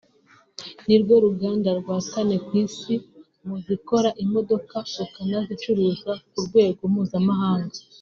[0.85, 2.95] nirwo ruganda rwa kane ku Isi
[3.47, 7.77] mu zikora imodoka rukanazicuruza ku rwego mpuzamahanga